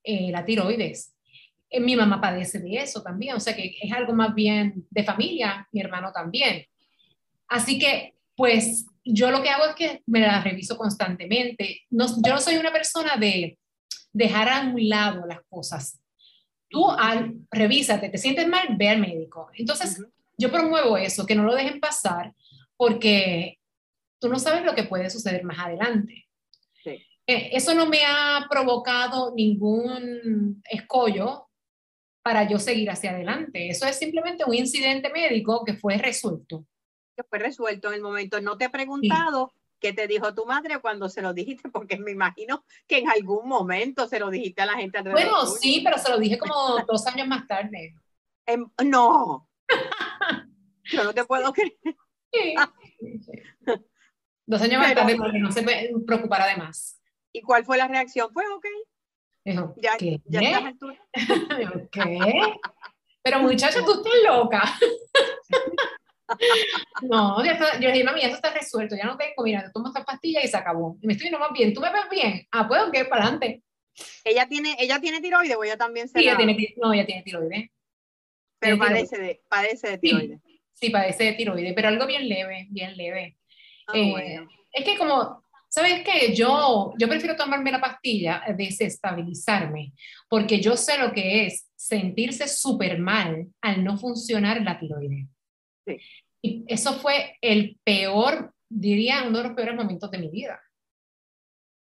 eh, 0.04 0.30
la 0.32 0.46
tiroides. 0.46 1.15
Eh, 1.76 1.80
mi 1.82 1.96
mamá 1.96 2.22
padece 2.22 2.60
de 2.60 2.78
eso 2.78 3.02
también, 3.02 3.36
o 3.36 3.40
sea 3.40 3.54
que 3.54 3.76
es 3.82 3.92
algo 3.92 4.14
más 4.14 4.34
bien 4.34 4.88
de 4.90 5.04
familia, 5.04 5.68
mi 5.74 5.82
hermano 5.82 6.12
también. 6.14 6.66
Así 7.50 7.78
que, 7.78 8.16
pues, 8.36 8.86
yo 9.04 9.30
lo 9.30 9.44
que 9.44 9.50
hago 9.50 9.66
es 9.66 9.76
que 9.76 10.02
me 10.06 10.22
la 10.22 10.42
reviso 10.42 10.78
constantemente. 10.78 11.82
No, 11.90 12.06
yo 12.26 12.34
no 12.34 12.40
soy 12.40 12.56
una 12.56 12.72
persona 12.72 13.18
de 13.18 13.60
dejar 14.14 14.50
a 14.50 14.62
un 14.62 14.88
lado 14.88 15.26
las 15.28 15.40
cosas. 15.50 16.00
Tú 16.70 16.90
al, 16.90 17.36
revísate, 17.52 18.10
te 18.10 18.18
sientes 18.18 18.48
mal, 18.48 18.68
ve 18.78 18.90
al 18.90 19.00
médico. 19.00 19.50
Entonces, 19.54 20.02
yo 20.38 20.50
promuevo 20.50 20.98
eso, 20.98 21.26
que 21.26 21.36
no 21.36 21.44
lo 21.44 21.54
dejen 21.56 21.82
pasar, 21.82 22.34
porque 22.78 23.60
tú 24.20 24.30
no 24.30 24.40
sabes 24.40 24.64
lo 24.64 24.76
que 24.76 24.84
puede 24.84 25.10
suceder 25.10 25.44
más 25.44 25.60
adelante. 25.60 26.26
Eh, 27.28 27.50
eso 27.54 27.74
no 27.74 27.88
me 27.88 28.06
ha 28.06 28.46
provocado 28.50 29.34
ningún 29.36 30.62
escollo 30.70 31.45
para 32.26 32.50
yo 32.50 32.58
seguir 32.58 32.90
hacia 32.90 33.12
adelante. 33.12 33.70
Eso 33.70 33.86
es 33.86 34.00
simplemente 34.00 34.44
un 34.46 34.56
incidente 34.56 35.12
médico 35.12 35.64
que 35.64 35.76
fue 35.76 35.98
resuelto 35.98 36.66
que 37.16 37.24
fue 37.24 37.40
resuelto 37.40 37.88
en 37.88 37.96
el 37.96 38.02
momento. 38.02 38.42
No 38.42 38.58
te 38.58 38.66
he 38.66 38.70
preguntado 38.70 39.54
qué 39.80 39.94
te 39.94 40.08
dijo 40.08 40.34
tu 40.34 40.46
madre 40.46 40.80
cuando 40.80 41.10
se 41.10 41.22
lo 41.22 41.34
dijiste, 41.34 41.70
porque 41.70 41.98
me 41.98 42.12
imagino 42.12 42.66
que 42.88 43.00
en 43.00 43.10
algún 43.10 43.48
momento 43.48 44.08
se 44.08 44.20
lo 44.20 44.30
dijiste 44.30 44.62
a 44.62 44.66
la 44.68 44.74
gente. 44.74 45.02
Bueno, 45.02 45.46
sí, 45.46 45.82
pero 45.84 45.98
se 45.98 46.10
lo 46.10 46.20
dije 46.20 46.38
como 46.38 46.80
dos 46.86 47.08
años 47.08 47.28
más 47.28 47.48
tarde. 47.48 47.96
Em, 48.46 48.70
no. 48.84 49.50
Yo 50.84 51.04
no 51.04 51.14
te 51.14 51.26
puedo 51.26 51.52
creer. 51.52 51.78
Dos 54.46 54.62
años 54.62 54.80
más 54.80 54.94
tarde 54.94 55.16
porque 55.16 55.40
no 55.40 55.52
se 55.52 55.66
preocupara 56.06 56.48
de 56.48 56.58
más. 56.58 57.02
¿Y 57.32 57.42
cuál 57.42 57.66
fue 57.66 57.78
la 57.78 57.88
reacción? 57.88 58.32
Pues 58.32 58.48
ok. 58.56 58.66
Ya, 59.46 59.98
¿qué? 59.98 60.22
ya 60.26 60.40
estás 60.40 60.74
¿Qué? 61.92 62.34
Pero 63.22 63.40
muchacha, 63.40 63.84
tú 63.86 63.92
estás 63.94 64.14
loca. 64.28 64.64
No, 67.04 67.44
ya 67.46 67.52
está, 67.52 67.76
yo 67.76 67.88
le 67.88 67.92
dije, 67.92 68.04
mami, 68.04 68.22
eso 68.22 68.36
está 68.36 68.52
resuelto, 68.52 68.96
ya 68.96 69.06
no 69.06 69.16
tengo, 69.16 69.44
mira, 69.44 69.72
tomo 69.72 69.90
esta 69.90 70.04
pastilla 70.04 70.44
y 70.44 70.48
se 70.48 70.58
acabó. 70.58 70.98
Y 71.00 71.06
me 71.06 71.14
estoy 71.14 71.30
más 71.30 71.52
bien, 71.54 71.72
¿tú 71.72 71.82
me 71.82 71.92
ves 71.92 72.10
bien? 72.10 72.48
Ah, 72.52 72.68
pues, 72.68 72.82
ok, 72.82 73.08
para 73.08 73.24
adelante. 73.24 73.62
¿Ella 74.24 74.48
tiene, 74.48 74.76
ella 74.80 75.00
tiene 75.00 75.22
tiroides 75.22 75.56
o 75.56 75.64
ella 75.64 75.78
también 75.78 76.08
se 76.08 76.20
sí, 76.20 76.26
ella 76.26 76.36
tiene, 76.36 76.58
No, 76.78 76.94
ella 76.94 77.06
tiene 77.06 77.22
tiroides. 77.22 77.70
Pero 78.60 78.78
padece, 78.78 79.18
De, 79.20 79.42
padece 79.48 79.90
de 79.92 79.98
tiroides. 80.00 80.42
Sí, 80.74 80.90
padece 80.90 81.26
de 81.26 81.34
tiroides, 81.34 81.74
pero 81.74 81.90
algo 81.90 82.08
bien 82.08 82.28
leve, 82.28 82.68
bien 82.72 82.98
leve. 82.98 83.38
Ah, 83.88 83.94
eh, 83.96 84.46
es 84.74 84.84
que 84.84 84.98
como, 84.98 85.45
¿sabes 85.76 86.04
qué? 86.06 86.34
Yo, 86.34 86.94
yo 86.98 87.10
prefiero 87.10 87.36
tomarme 87.36 87.70
la 87.70 87.82
pastilla, 87.82 88.42
desestabilizarme, 88.56 89.92
porque 90.30 90.62
yo 90.62 90.78
sé 90.78 90.98
lo 90.98 91.12
que 91.12 91.46
es 91.46 91.70
sentirse 91.76 92.48
súper 92.48 92.98
mal 92.98 93.48
al 93.62 93.84
no 93.84 93.98
funcionar 93.98 94.62
la 94.62 94.80
tiroides. 94.80 95.28
Y 96.42 96.64
eso 96.68 96.94
fue 96.94 97.38
el 97.42 97.78
peor, 97.84 98.54
diría, 98.70 99.26
uno 99.28 99.40
de 99.40 99.44
los 99.50 99.54
peores 99.54 99.76
momentos 99.76 100.10
de 100.12 100.18
mi 100.18 100.30
vida. 100.30 100.62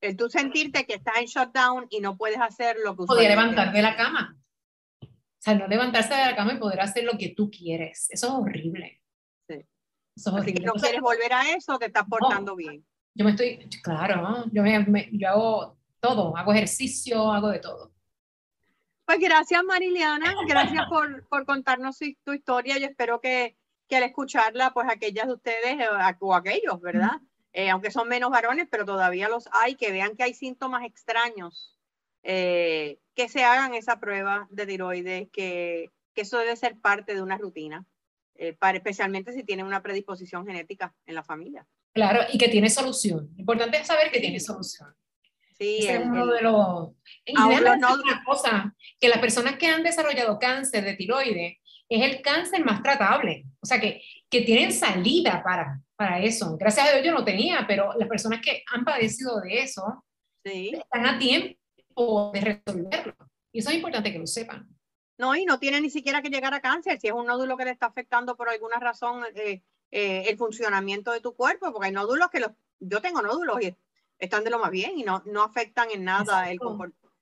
El 0.00 0.16
tú 0.16 0.30
sentirte 0.30 0.86
que 0.86 0.94
estás 0.94 1.18
en 1.18 1.26
shutdown 1.26 1.86
y 1.90 2.00
no 2.00 2.16
puedes 2.16 2.40
hacer 2.40 2.76
lo 2.82 2.96
que 2.96 3.04
Podía 3.04 3.28
levantar 3.28 3.74
de 3.74 3.82
la 3.82 3.94
cama. 3.94 4.38
O 5.02 5.06
sea, 5.38 5.54
no 5.54 5.68
levantarse 5.68 6.14
de 6.14 6.24
la 6.24 6.34
cama 6.34 6.54
y 6.54 6.58
poder 6.58 6.80
hacer 6.80 7.04
lo 7.04 7.18
que 7.18 7.34
tú 7.36 7.50
quieres. 7.50 8.06
Eso 8.08 8.26
es 8.26 8.32
horrible. 8.32 9.02
Sí. 9.46 9.66
Así 10.16 10.54
que 10.54 10.64
no 10.64 10.72
quieres 10.72 11.00
volver 11.02 11.32
a 11.34 11.50
eso, 11.50 11.78
te 11.78 11.86
estás 11.86 12.04
portando 12.08 12.56
bien. 12.56 12.82
Yo 13.16 13.24
me 13.24 13.30
estoy, 13.30 13.66
claro, 13.82 14.44
yo, 14.52 14.62
me, 14.62 15.08
yo 15.10 15.28
hago 15.30 15.78
todo, 16.00 16.36
hago 16.36 16.52
ejercicio, 16.52 17.32
hago 17.32 17.48
de 17.48 17.60
todo. 17.60 17.90
Pues 19.06 19.18
gracias 19.20 19.64
Mariliana, 19.64 20.34
gracias 20.46 20.84
por, 20.90 21.26
por 21.28 21.46
contarnos 21.46 21.98
tu 22.24 22.32
historia. 22.34 22.76
Yo 22.78 22.86
espero 22.86 23.20
que, 23.22 23.56
que 23.88 23.96
al 23.96 24.02
escucharla, 24.02 24.74
pues 24.74 24.86
aquellas 24.90 25.28
de 25.28 25.32
ustedes 25.32 25.80
eh, 25.80 25.88
o 26.20 26.34
aquellos, 26.34 26.78
¿verdad? 26.82 27.20
Eh, 27.54 27.70
aunque 27.70 27.90
son 27.90 28.06
menos 28.06 28.30
varones, 28.30 28.68
pero 28.70 28.84
todavía 28.84 29.30
los 29.30 29.48
hay, 29.52 29.76
que 29.76 29.92
vean 29.92 30.14
que 30.14 30.24
hay 30.24 30.34
síntomas 30.34 30.84
extraños, 30.84 31.78
eh, 32.22 32.98
que 33.14 33.30
se 33.30 33.44
hagan 33.44 33.72
esa 33.72 33.98
prueba 33.98 34.46
de 34.50 34.66
tiroides, 34.66 35.30
que, 35.30 35.90
que, 36.12 36.20
eso 36.20 36.36
debe 36.36 36.54
ser 36.56 36.78
parte 36.78 37.14
de 37.14 37.22
una 37.22 37.38
rutina, 37.38 37.86
para, 38.58 38.76
especialmente 38.76 39.32
si 39.32 39.42
tienen 39.42 39.64
una 39.64 39.82
predisposición 39.82 40.46
genética 40.46 40.94
en 41.06 41.14
la 41.14 41.22
familia. 41.22 41.66
Claro, 41.96 42.20
y 42.30 42.36
que 42.36 42.48
tiene 42.48 42.68
solución. 42.68 43.30
Lo 43.32 43.40
importante 43.40 43.78
es 43.78 43.86
saber 43.86 44.10
que 44.12 44.20
tiene 44.20 44.38
solución. 44.38 44.94
Sí, 45.58 45.86
es 45.88 45.98
uno 46.04 46.26
de 46.26 46.42
los... 46.42 46.90
Y 47.24 47.34
una 47.34 48.22
cosa, 48.22 48.74
que 49.00 49.08
las 49.08 49.18
personas 49.18 49.56
que 49.56 49.66
han 49.66 49.82
desarrollado 49.82 50.38
cáncer 50.38 50.84
de 50.84 50.92
tiroides 50.92 51.56
es 51.88 52.02
el 52.02 52.20
cáncer 52.20 52.62
más 52.62 52.82
tratable, 52.82 53.46
o 53.60 53.64
sea, 53.64 53.80
que, 53.80 54.02
que 54.28 54.42
tienen 54.42 54.74
salida 54.74 55.42
para, 55.42 55.80
para 55.96 56.20
eso. 56.20 56.58
Gracias 56.58 56.86
a 56.86 56.92
Dios 56.92 57.06
yo 57.06 57.12
no 57.12 57.24
tenía, 57.24 57.64
pero 57.66 57.94
las 57.98 58.08
personas 58.08 58.42
que 58.42 58.62
han 58.74 58.84
padecido 58.84 59.40
de 59.40 59.62
eso 59.62 60.04
sí. 60.44 60.72
están 60.74 61.06
a 61.06 61.18
tiempo 61.18 62.30
de 62.34 62.40
resolverlo. 62.42 63.16
Y 63.52 63.60
eso 63.60 63.70
es 63.70 63.76
importante 63.76 64.12
que 64.12 64.18
lo 64.18 64.26
sepan. 64.26 64.68
No, 65.16 65.34
y 65.34 65.46
no 65.46 65.58
tiene 65.58 65.80
ni 65.80 65.88
siquiera 65.88 66.20
que 66.20 66.28
llegar 66.28 66.52
a 66.52 66.60
cáncer. 66.60 67.00
Si 67.00 67.06
es 67.06 67.14
un 67.14 67.24
nódulo 67.24 67.56
que 67.56 67.64
le 67.64 67.70
está 67.70 67.86
afectando 67.86 68.36
por 68.36 68.50
alguna 68.50 68.78
razón 68.78 69.24
eh, 69.34 69.62
eh, 69.90 70.24
el 70.28 70.36
funcionamiento 70.36 71.12
de 71.12 71.20
tu 71.20 71.34
cuerpo, 71.34 71.72
porque 71.72 71.86
hay 71.86 71.92
nódulos 71.92 72.28
que 72.30 72.40
los, 72.40 72.50
yo 72.80 73.00
tengo 73.00 73.22
nódulos 73.22 73.62
y 73.62 73.76
están 74.18 74.44
de 74.44 74.50
lo 74.50 74.58
más 74.58 74.70
bien 74.70 74.98
y 74.98 75.02
no, 75.02 75.22
no 75.26 75.42
afectan 75.42 75.90
en 75.90 76.04
nada 76.04 76.50
el 76.50 76.58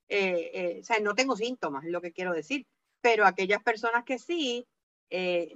eh, 0.09 0.51
eh, 0.55 0.79
o 0.81 0.85
sea, 0.85 0.99
no 1.01 1.15
tengo 1.15 1.37
síntomas, 1.37 1.85
es 1.85 1.91
lo 1.91 2.01
que 2.01 2.13
quiero 2.13 2.33
decir, 2.33 2.67
pero 3.01 3.27
aquellas 3.27 3.63
personas 3.63 4.05
que 4.05 4.19
sí, 4.19 4.67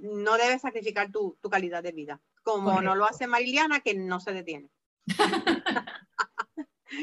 no 0.01 0.37
debes 0.37 0.61
sacrificar 0.61 1.11
tu, 1.11 1.37
tu, 1.41 1.49
calidad 1.49 1.83
de 1.83 1.91
vida, 1.91 2.21
como 2.43 2.81
no 2.81 2.95
lo 2.95 3.05
hace 3.05 3.27
Mariliana, 3.27 3.81
que 3.81 3.93
no 3.93 4.21
se 4.21 4.31
detiene. 4.31 4.69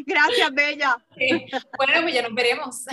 Gracias, 0.07 0.55
Bella. 0.55 1.05
Bueno, 1.77 2.03
pues 2.03 2.15
ya 2.15 2.23
nos 2.23 2.35
veremos. 2.35 2.85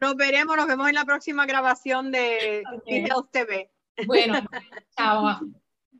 Nos 0.00 0.16
veremos, 0.16 0.56
nos 0.56 0.66
vemos 0.66 0.88
en 0.88 0.94
la 0.94 1.04
próxima 1.04 1.46
grabación 1.46 2.10
de 2.10 2.62
okay. 2.76 3.06
TV. 3.30 3.70
Bueno, 4.06 4.40
chao 4.96 5.40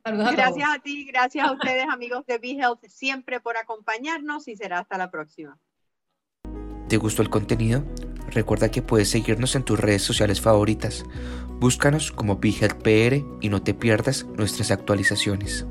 gracias 0.05 0.69
a 0.69 0.79
ti, 0.79 1.05
gracias 1.05 1.47
a 1.47 1.51
ustedes 1.53 1.85
amigos 1.89 2.25
de 2.25 2.37
BeHealth 2.37 2.85
siempre 2.87 3.39
por 3.39 3.57
acompañarnos 3.57 4.47
y 4.47 4.55
será 4.55 4.79
hasta 4.79 4.97
la 4.97 5.11
próxima. 5.11 5.57
¿Te 6.87 6.97
gustó 6.97 7.23
el 7.23 7.29
contenido? 7.29 7.83
Recuerda 8.29 8.69
que 8.69 8.81
puedes 8.81 9.09
seguirnos 9.09 9.55
en 9.55 9.63
tus 9.63 9.79
redes 9.79 10.03
sociales 10.03 10.41
favoritas. 10.41 11.03
Búscanos 11.59 12.11
como 12.11 12.37
BeHealth 12.37 12.81
PR 12.81 13.23
y 13.41 13.49
no 13.49 13.63
te 13.63 13.73
pierdas 13.73 14.25
nuestras 14.25 14.71
actualizaciones. 14.71 15.65